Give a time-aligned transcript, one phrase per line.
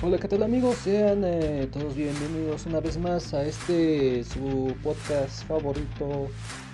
[0.00, 0.76] Hola, ¿qué tal amigos?
[0.84, 6.28] Sean eh, todos bienvenidos una vez más a este su podcast favorito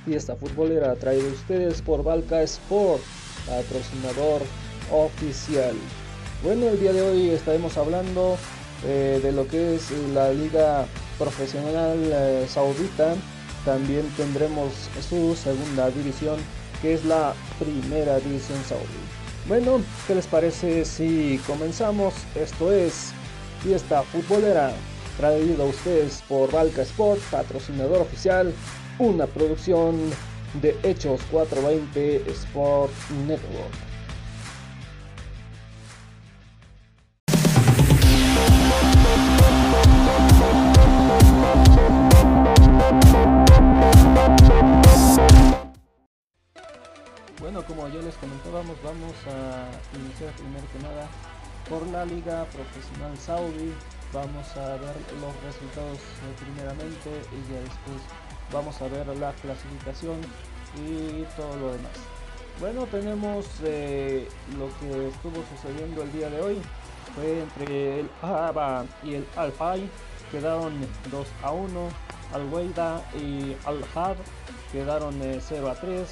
[0.05, 3.01] Fiesta Futbolera traído a ustedes por Valka Sport,
[3.47, 4.43] patrocinador
[4.93, 5.75] oficial.
[6.43, 8.37] Bueno, el día de hoy estaremos hablando
[8.85, 10.85] eh, de lo que es la liga
[11.19, 13.15] profesional eh, saudita.
[13.65, 14.71] También tendremos
[15.09, 16.37] su segunda división
[16.83, 19.24] que es la primera división saudí.
[19.47, 22.15] Bueno, ¿qué les parece si comenzamos?
[22.35, 23.13] Esto es
[23.63, 24.73] Fiesta Futbolera,
[25.19, 28.55] traído a ustedes por Valka Sport, patrocinador oficial,
[28.99, 30.01] una producción
[30.63, 32.91] de Hechos 420 Sport
[33.27, 33.94] Network.
[47.41, 51.09] Bueno, como ya les comentábamos, vamos a iniciar primero que nada
[51.69, 53.75] por la Liga Profesional Saudi.
[54.13, 58.01] Vamos a ver los resultados eh, primeramente y ya después
[58.53, 60.21] vamos a ver la clasificación
[60.87, 61.93] y todo lo demás.
[62.61, 66.63] Bueno, tenemos eh, lo que estuvo sucediendo el día de hoy.
[67.17, 69.91] Fue entre el Aba y el Al-Fay.
[70.31, 70.73] Quedaron
[71.11, 71.89] 2 a 1.
[72.33, 74.17] Al-Weida y Al-Had
[74.73, 76.09] quedaron 0 eh, a 3.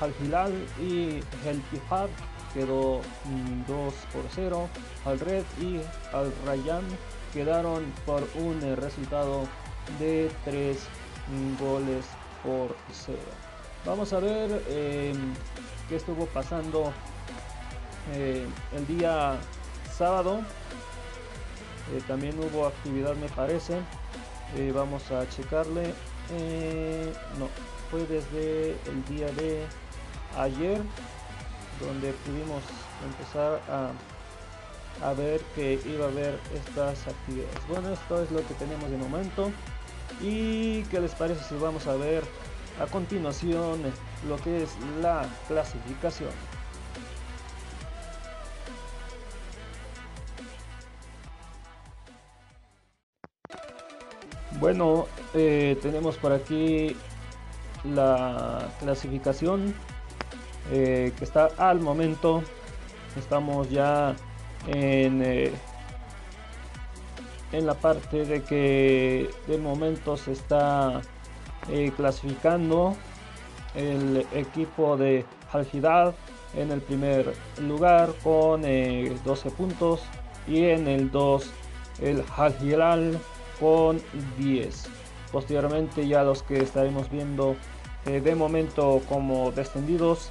[0.00, 2.08] Al Hilal y el Tihad
[2.52, 4.68] quedó 2 mm, por 0.
[5.04, 5.80] Al Red y
[6.12, 6.84] al Rayan
[7.32, 9.46] quedaron por un eh, resultado
[9.98, 10.78] de 3
[11.28, 12.04] mm, goles
[12.42, 13.18] por 0.
[13.84, 15.34] Vamos a ver em,
[15.88, 16.92] qué estuvo pasando
[18.14, 19.36] eh, el día
[19.96, 20.40] sábado.
[21.94, 23.80] Eh, también hubo actividad me parece.
[24.74, 25.94] vamos a checarle.
[27.38, 27.48] no,
[27.90, 29.66] fue desde el día de
[30.36, 30.80] ayer
[31.80, 32.62] donde pudimos
[33.04, 33.90] empezar a,
[35.06, 37.68] a ver que iba a haber estas actividades.
[37.68, 39.50] Bueno, esto es lo que tenemos de momento.
[40.20, 42.24] ¿Y qué les parece si vamos a ver
[42.80, 43.80] a continuación
[44.28, 46.30] lo que es la clasificación?
[54.58, 56.96] Bueno, eh, tenemos por aquí
[57.84, 59.74] la clasificación
[60.70, 62.42] eh, que está al momento.
[63.16, 64.16] Estamos ya
[64.66, 65.52] en, eh,
[67.52, 71.00] en la parte de que de momento se está
[71.70, 72.96] eh, clasificando
[73.74, 76.14] el equipo de Al
[76.54, 80.02] en el primer lugar con 12 puntos
[80.48, 81.50] y en el 2
[82.00, 83.20] el Al
[83.60, 84.02] con
[84.38, 84.88] 10.
[85.30, 87.56] Posteriormente ya los que estaremos viendo
[88.04, 90.30] de momento como descendidos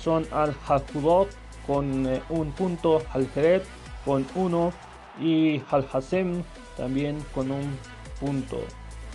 [0.00, 1.28] son Al Hafudot
[1.66, 3.64] con eh, un punto, Al Jeret
[4.04, 4.72] con uno
[5.20, 6.42] y Al Hasem
[6.76, 7.78] también con un
[8.20, 8.60] punto.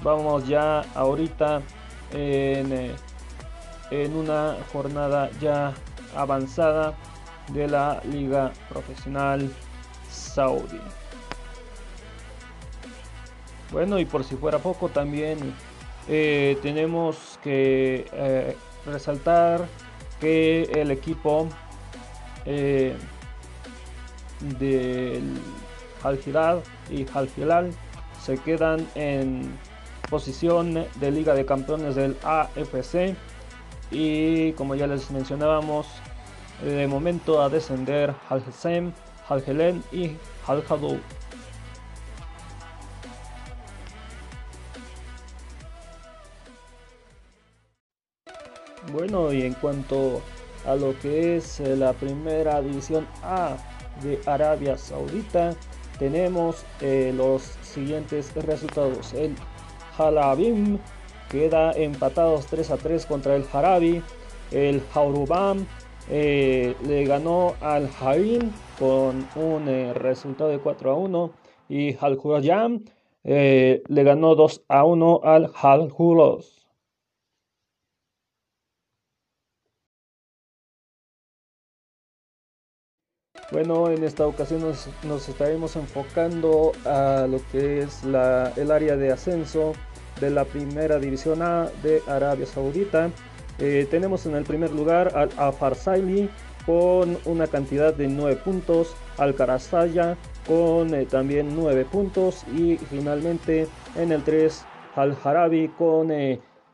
[0.02, 1.62] Vamos ya ahorita
[2.14, 2.96] en, eh,
[3.92, 5.74] en una jornada ya
[6.16, 6.96] avanzada
[7.50, 9.52] de la Liga Profesional
[10.10, 10.80] Saudí.
[13.72, 15.54] Bueno, y por si fuera poco, también
[16.08, 19.68] eh, tenemos que resaltar
[20.20, 21.48] que el equipo
[22.46, 22.96] eh,
[24.60, 25.38] del
[26.04, 26.20] Al
[26.90, 27.72] y Al
[28.22, 29.58] se quedan en
[30.10, 33.16] posición de Liga de Campeones del AFC
[33.92, 35.88] y como ya les mencionábamos
[36.64, 38.92] de momento a descender Al Hassem,
[39.28, 40.12] Al Helen y
[40.48, 40.64] Al
[48.94, 50.22] Bueno, y en cuanto
[50.66, 53.58] a lo que es eh, la primera división A
[54.02, 55.54] de Arabia Saudita,
[56.00, 59.14] tenemos eh, los siguientes resultados.
[59.14, 59.36] El
[59.98, 60.80] Halabim
[61.30, 64.02] queda empatados 3 a 3 contra el Harabi.
[64.52, 65.68] El Haurubam
[66.10, 71.32] eh, le ganó al Harim con un resultado de 4 a 1.
[71.68, 72.84] Y Al Khurayam
[73.24, 75.92] le ganó 2 a 1 al Al
[83.52, 89.74] Bueno, en esta ocasión nos, estaremos enfocando a lo que es el área de ascenso
[90.22, 93.10] de la primera división A de Arabia Saudita.
[93.58, 96.30] Eh, tenemos en el primer lugar al Afarsaili
[96.66, 103.68] con una cantidad de 9 puntos, al Karasaya con eh, también 9 puntos y finalmente
[103.96, 104.66] en el 3
[104.96, 106.12] al Harabi con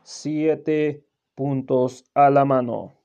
[0.02, 1.02] 7 eh,
[1.34, 2.95] puntos a la mano.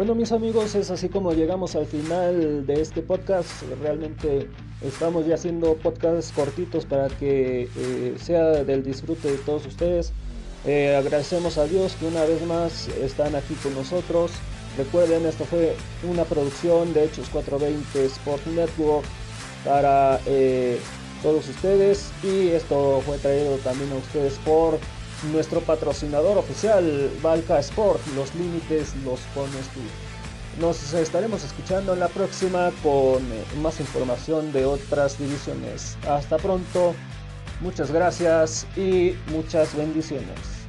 [0.00, 3.50] Bueno mis amigos, es así como llegamos al final de este podcast.
[3.82, 4.48] Realmente
[4.80, 10.14] estamos ya haciendo podcasts cortitos para que eh, sea del disfrute de todos ustedes.
[10.64, 14.30] Eh, agradecemos a Dios que una vez más están aquí con nosotros.
[14.78, 15.76] Recuerden, esto fue
[16.10, 19.04] una producción de Hechos 420 Sport Network
[19.66, 20.78] para eh,
[21.22, 24.78] todos ustedes y esto fue traído también a ustedes por
[25.32, 28.00] nuestro patrocinador oficial Valka Sport.
[28.14, 29.80] Los límites los pones tú.
[30.60, 35.96] Nos estaremos escuchando en la próxima con eh, más información de otras divisiones.
[36.08, 36.94] Hasta pronto,
[37.60, 40.59] muchas gracias y muchas bendiciones.